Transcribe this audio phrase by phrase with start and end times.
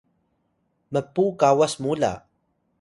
[0.89, 2.13] Pireh: mpu kawas mu la